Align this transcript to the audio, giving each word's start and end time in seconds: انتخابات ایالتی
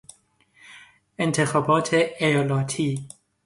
انتخابات 1.19 1.93
ایالتی 1.93 3.07